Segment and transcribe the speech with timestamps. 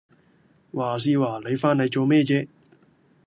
[0.73, 2.47] 話時話你返嚟做咩啫？